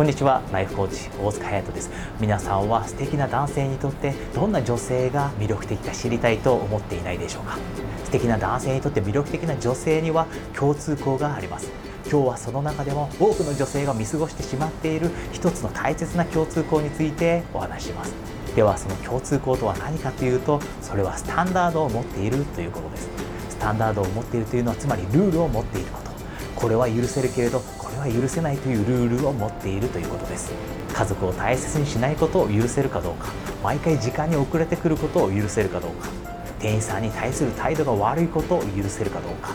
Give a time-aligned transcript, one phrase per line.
[0.00, 0.40] こんにちは。
[0.50, 1.90] ライフコーチ大塚隼人です。
[2.20, 7.58] 皆さんは素敵な男性にとってどんな女性が魅力的か知りたいと思っていないでしょうか？
[8.04, 11.70] 素敵な男性にとって魅力的な女性には共通項があります。
[12.10, 18.14] 今日はその中でも多くの女性が見過ごしてしまっている一つの大切な共通項についてお話します。
[18.56, 23.10] ではその共通項とは何かというとそれはスタンダードを持っているということです。
[23.50, 26.08] スタンダードを持っているというのはつまりルールを持っていること。
[26.56, 27.60] これは許せるけれど
[27.96, 30.52] これは許せないというルールを持っているということです。
[30.92, 33.28] 家族を大切にしないことを許せるかどうか。
[33.62, 36.08] 毎回時間に遅れてくることを許せるかどうか。
[36.58, 39.54] 店員さんに対する態度が悪いことを許せるかどうか。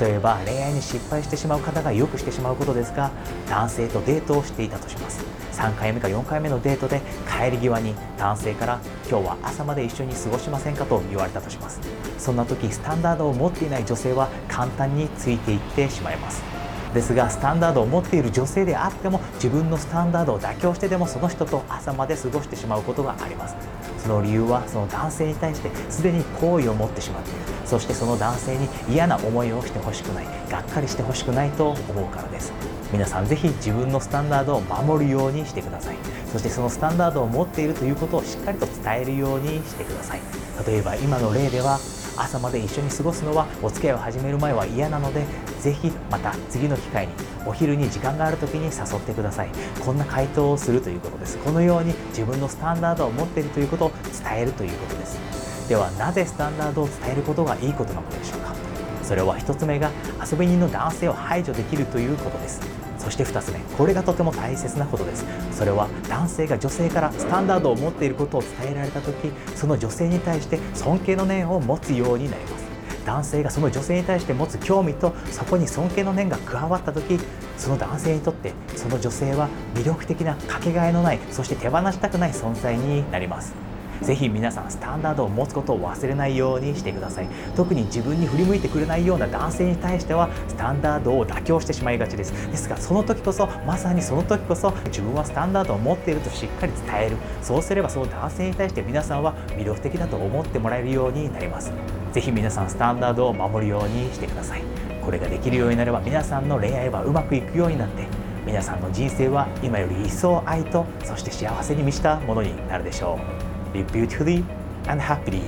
[0.00, 3.10] 例えば恋愛に失敗してしまう方がよくしてしまうことですが
[3.50, 5.20] 男性とデートをしていたとします。
[5.52, 11.80] 3回目か4回目のデートで帰り際に男性から今日は朝まで一緒に過ごしませんかと言われたとします。
[12.18, 16.61] そんな時スタンダードを持っていない女性は簡単についていってしまいます。
[16.94, 23.56] ですがスタンダードを持っている女性であっても自分のスタンダードを妥協してでもその人と朝まで過ごしてしまうことがあります。
[23.98, 27.38] その理由はその男性に対してすでに好意を持ってしまっている。
[27.64, 32.52] そしてその男性に嫌な思いをしてほしくないがっかりしてほしくないと思うからです。
[32.92, 35.96] 皆さんぜひ自分のスタンダードを守るようにしてください。
[36.30, 40.20] そしてそのスタンダードを持っているということをしっかりと伝えるようにしてください。
[40.66, 41.78] 例えば今の例では
[42.16, 45.24] 朝まで一緒に過ごすのはお付き合いを始める前は嫌なので
[45.60, 47.12] ぜひまた次の機会に
[47.46, 49.50] お昼に時間がある時に誘ってください。
[49.84, 51.38] こんな回答をするということです。
[51.38, 53.92] このように自分のスタンダードを持っているということを
[54.24, 55.68] 伝えるということです。
[55.68, 58.54] ではなぜスタンダードを伝えることがいいことなのでしょうか。
[59.02, 59.90] それは1つ目が
[60.30, 62.81] 遊び人の男性を排除できるということです。
[63.02, 65.26] そして2つ目これがとても大切なことです。
[65.50, 72.62] それは男性が女性からスタンダードを持っていることを伝えられた時その女性に対して尊敬の念を持つようになります。
[73.04, 77.18] 男性がその女性に対して持つ興味とそこに尊敬の念が加わった時
[77.56, 83.71] その男性にとってその女性は魅力的なかけがえのないそして手放したくない存在になります。
[84.02, 87.28] ぜひ皆さんスタンダードを持つことを忘れないようにしてください。
[87.56, 92.32] 特に自分に振り向いてくれないような男性に対してはスタンダードを妥協してしまいがちです。
[92.50, 97.16] ですがその時こそまさにその時こそ自分はスタンダードを持っているとしっかり伝える。
[97.42, 101.72] そうすればその男性に対して皆さんは魅力的だと思ってもらえるようになります。
[102.12, 104.62] ぜひ皆さんスタンダードを守るようにしてください。
[105.04, 108.06] これができるようになれば皆さんの恋愛はうまくいくようになって
[108.46, 113.18] 皆さんの人生は今より一層愛とそして幸せに満ちたものになるでしょ
[113.48, 113.51] う。
[113.74, 114.44] Live beautifully
[114.86, 115.42] and happily.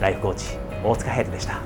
[0.00, 1.60] ライフコーチ大塚ヘイトでした。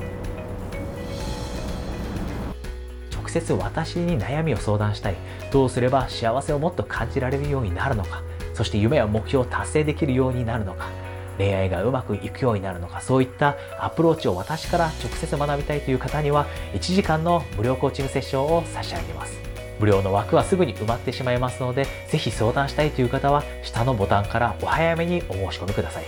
[3.13, 5.17] 直接私に悩みを相談したい。
[5.53, 8.23] どうすれば幸せをもっと感じられるようになるのか。
[8.55, 10.89] そして夢や目標を達成できるようになるのか。
[11.37, 13.03] 恋愛がうまくいくようになるのか。
[13.03, 19.46] そういったアプローチを私から直接学びたいという方には1時間の無料コーチングセッションを差し上げます。
[19.79, 26.05] 無料の枠はすぐに埋まってしまいますので、ぜひ相談したいという方は、下のボタンからお早めにお申し込みください。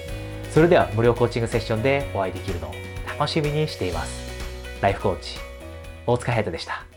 [0.51, 2.75] それでは無料コーチングセッションでお会いできるのを
[3.19, 4.29] 楽しみにしています。
[4.81, 5.39] ライフコーチ、
[6.07, 6.88] 大塚隼人でした。